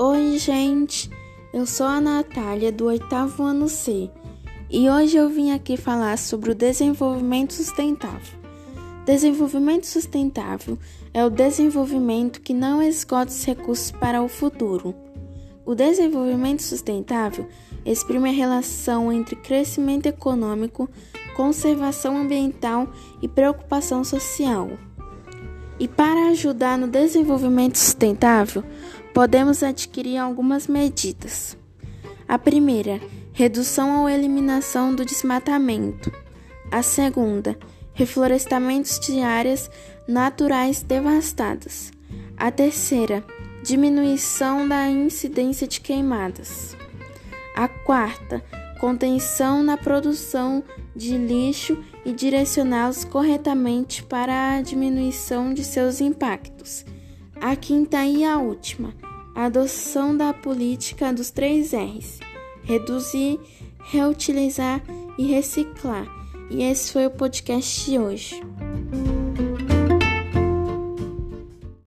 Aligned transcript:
Oi, 0.00 0.38
gente! 0.38 1.10
Eu 1.52 1.66
sou 1.66 1.84
a 1.84 2.00
Natália, 2.00 2.70
do 2.70 2.84
oitavo 2.84 3.42
ano 3.42 3.68
C, 3.68 4.08
e 4.70 4.88
hoje 4.88 5.16
eu 5.16 5.28
vim 5.28 5.50
aqui 5.50 5.76
falar 5.76 6.16
sobre 6.16 6.52
o 6.52 6.54
desenvolvimento 6.54 7.52
sustentável. 7.52 8.38
Desenvolvimento 9.04 9.88
sustentável 9.88 10.78
é 11.12 11.24
o 11.24 11.28
desenvolvimento 11.28 12.40
que 12.40 12.54
não 12.54 12.80
esgota 12.80 13.32
os 13.32 13.44
recursos 13.44 13.90
para 13.90 14.22
o 14.22 14.28
futuro. 14.28 14.94
O 15.66 15.74
desenvolvimento 15.74 16.62
sustentável 16.62 17.48
exprime 17.84 18.28
a 18.28 18.32
relação 18.32 19.12
entre 19.12 19.34
crescimento 19.34 20.06
econômico, 20.06 20.88
conservação 21.34 22.16
ambiental 22.16 22.88
e 23.20 23.26
preocupação 23.26 24.04
social. 24.04 24.70
E 25.78 25.86
para 25.86 26.30
ajudar 26.30 26.76
no 26.76 26.88
desenvolvimento 26.88 27.78
sustentável, 27.78 28.64
podemos 29.14 29.62
adquirir 29.62 30.18
algumas 30.18 30.66
medidas. 30.66 31.56
A 32.26 32.38
primeira, 32.38 33.00
redução 33.32 34.02
ou 34.02 34.08
eliminação 34.08 34.94
do 34.94 35.04
desmatamento. 35.04 36.12
A 36.70 36.82
segunda, 36.82 37.56
reflorestamentos 37.94 38.98
de 38.98 39.20
áreas 39.20 39.70
naturais 40.06 40.82
devastadas. 40.82 41.92
A 42.36 42.50
terceira, 42.50 43.24
diminuição 43.62 44.68
da 44.68 44.88
incidência 44.88 45.66
de 45.66 45.80
queimadas. 45.80 46.76
A 47.54 47.68
quarta, 47.68 48.42
contenção 48.78 49.62
na 49.62 49.76
produção 49.76 50.62
de 50.94 51.16
lixo 51.16 51.76
e 52.04 52.12
direcioná-los 52.12 53.04
corretamente 53.04 54.02
para 54.02 54.54
a 54.54 54.62
diminuição 54.62 55.52
de 55.52 55.64
seus 55.64 56.00
impactos. 56.00 56.84
A 57.40 57.54
quinta 57.54 58.04
e 58.04 58.24
a 58.24 58.38
última, 58.38 58.94
a 59.34 59.44
adoção 59.44 60.16
da 60.16 60.32
política 60.32 61.12
dos 61.12 61.30
três 61.30 61.72
R's: 61.72 62.18
reduzir, 62.62 63.38
reutilizar 63.84 64.82
e 65.18 65.26
reciclar. 65.26 66.06
E 66.50 66.62
esse 66.62 66.92
foi 66.92 67.06
o 67.06 67.10
podcast 67.10 67.90
de 67.90 67.98
hoje. 67.98 68.40